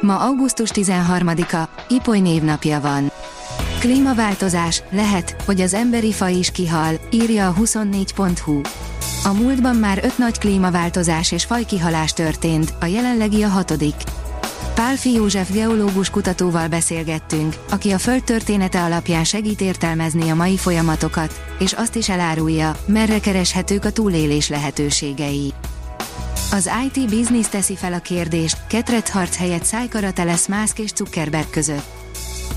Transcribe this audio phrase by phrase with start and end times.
[0.00, 3.12] Ma augusztus 13-a, Ipoly névnapja van.
[3.78, 8.60] Klímaváltozás, lehet, hogy az emberi faj is kihal, írja a 24.hu.
[9.24, 13.94] A múltban már öt nagy klímaváltozás és fajkihalás történt, a jelenlegi a hatodik.
[14.74, 21.40] Pálfi József geológus kutatóval beszélgettünk, aki a Föld története alapján segít értelmezni a mai folyamatokat,
[21.58, 25.52] és azt is elárulja, merre kereshetők a túlélés lehetőségei.
[26.54, 28.56] Az IT Business teszi fel a kérdést,
[29.10, 31.84] harc helyett szájkarate lesz Musk és Zuckerberg között.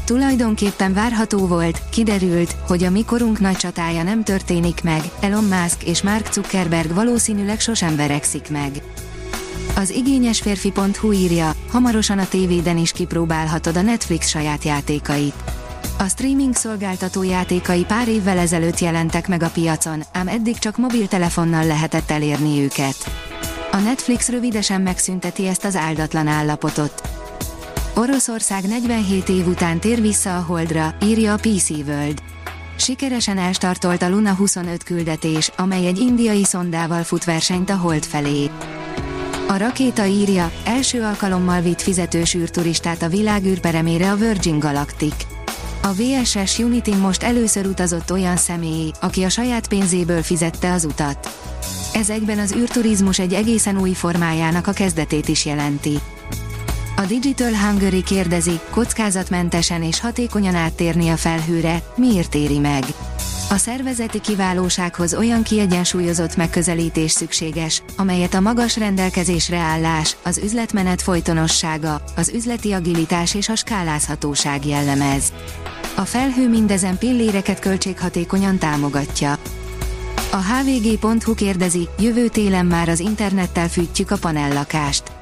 [0.06, 6.02] Tulajdonképpen várható volt, kiderült, hogy a mikorunk nagy csatája nem történik meg, Elon Musk és
[6.02, 8.81] Mark Zuckerberg valószínűleg sosem verekszik meg.
[9.76, 15.44] Az igényes férfi.hu írja, hamarosan a tévéden is kipróbálhatod a Netflix saját játékait.
[16.00, 21.66] A streaming szolgáltató játékai pár évvel ezelőtt jelentek meg a piacon, ám eddig csak mobiltelefonnal
[21.66, 23.27] lehetett elérni őket.
[23.78, 27.02] A Netflix rövidesen megszünteti ezt az áldatlan állapotot.
[27.95, 32.22] Oroszország 47 év után tér vissza a Holdra, írja a PC World.
[32.78, 38.50] Sikeresen elstartolt a Luna 25 küldetés, amely egy indiai szondával fut versenyt a Hold felé.
[39.48, 45.36] A rakéta írja, első alkalommal vitt fizetős űrturistát a világ űrperemére a Virgin Galactic.
[45.81, 51.39] A VSS Unity most először utazott olyan személy, aki a saját pénzéből fizette az utat.
[51.94, 56.00] Ezekben az űrturizmus egy egészen új formájának a kezdetét is jelenti.
[56.95, 62.83] A Digital Hungary kérdezi, kockázatmentesen és hatékonyan áttérni a felhőre, miért éri meg?
[63.50, 72.02] A szervezeti kiválósághoz olyan kiegyensúlyozott megközelítés szükséges, amelyet a magas rendelkezésre állás, az üzletmenet folytonossága,
[72.16, 75.33] az üzleti agilitás és a skálázhatóság jellemez.
[75.95, 79.38] A felhő mindezen pilléreket költséghatékonyan támogatja.
[80.32, 85.17] A hvg.hu kérdezi, jövő télen már az internettel fűtjük a panellakást.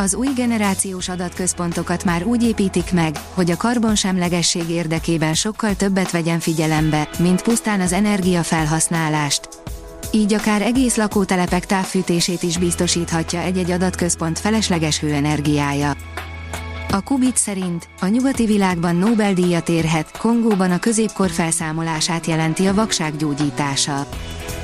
[0.00, 6.40] Az új generációs adatközpontokat már úgy építik meg, hogy a karbonsemlegesség érdekében sokkal többet vegyen
[6.40, 9.48] figyelembe, mint pusztán az energiafelhasználást.
[10.12, 15.96] Így akár egész lakótelepek távfűtését is biztosíthatja egy-egy adatközpont felesleges hőenergiája.
[16.90, 23.16] A Kubit szerint a nyugati világban Nobel-díjat érhet, Kongóban a középkor felszámolását jelenti a vakság
[23.16, 24.06] gyógyítása.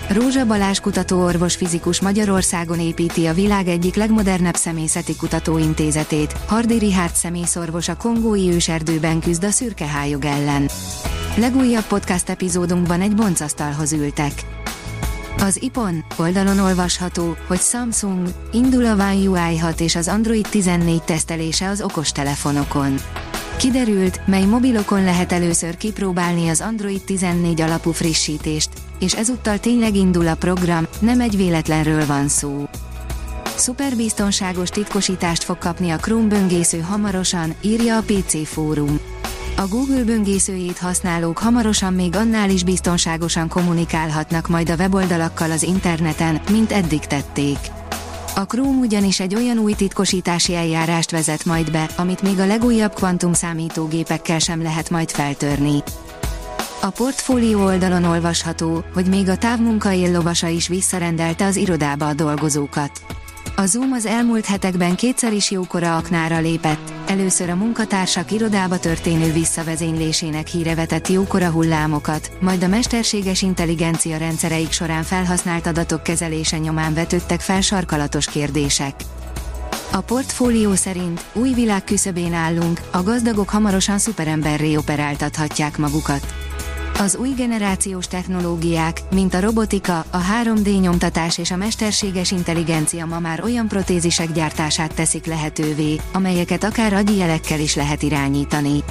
[0.09, 7.89] Rózsa Balázs kutatóorvos fizikus Magyarországon építi a világ egyik legmodernebb szemészeti kutatóintézetét, Hardi Rihárd szemészorvos
[7.89, 10.69] a kongói őserdőben küzd a szürkehályog ellen.
[11.37, 14.33] Legújabb podcast epizódunkban egy boncasztalhoz ültek.
[15.39, 21.03] Az IPON oldalon olvasható, hogy Samsung indul a One UI 6 és az Android 14
[21.03, 22.95] tesztelése az okostelefonokon.
[23.57, 30.29] Kiderült, mely mobilokon lehet először kipróbálni az Android 14 alapú frissítést, és ezúttal tényleg indul
[30.29, 32.69] a program, nem egy véletlenről van szó.
[33.57, 38.99] Szuperbiztonságos titkosítást fog kapni a Chrome böngésző hamarosan, írja a PC Fórum.
[39.57, 46.41] A Google böngészőjét használók hamarosan még annál is biztonságosan kommunikálhatnak majd a weboldalakkal az interneten,
[46.51, 47.59] mint eddig tették.
[48.37, 52.95] A Chrome ugyanis egy olyan új titkosítási eljárást vezet majd be, amit még a legújabb
[52.95, 55.83] kvantum számítógépekkel sem lehet majd feltörni.
[56.83, 62.91] A portfólió oldalon olvasható, hogy még a távmunka éllovasa is visszarendelte az irodába a dolgozókat.
[63.57, 69.33] A Zoom az elmúlt hetekben kétszer is jókora aknára lépett, először a munkatársak irodába történő
[69.33, 76.95] visszavezénylésének híre vetett jókora hullámokat, majd a mesterséges intelligencia rendszereik során felhasznált adatok kezelése nyomán
[76.95, 78.95] vetődtek fel sarkalatos kérdések.
[79.93, 86.44] A portfólió szerint új világ küszöbén állunk, a gazdagok hamarosan szuperemberré operáltathatják magukat.
[86.99, 93.19] Az új generációs technológiák, mint a robotika, a 3D nyomtatás és a mesterséges intelligencia ma
[93.19, 98.83] már olyan protézisek gyártását teszik lehetővé, amelyeket akár agyi jelekkel is lehet irányítani.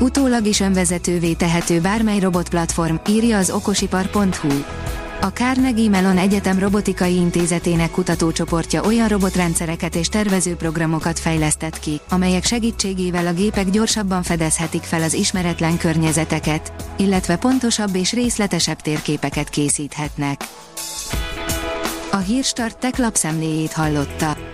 [0.00, 4.83] Utólag is önvezetővé tehető bármely robotplatform, írja az okosipar.hu.
[5.24, 13.26] A Carnegie Mellon Egyetem Robotikai Intézetének kutatócsoportja olyan robotrendszereket és tervezőprogramokat fejlesztett ki, amelyek segítségével
[13.26, 20.40] a gépek gyorsabban fedezhetik fel az ismeretlen környezeteket, illetve pontosabb és részletesebb térképeket készíthetnek.
[22.10, 24.53] A Hírstart tech lapszemléjét hallotta.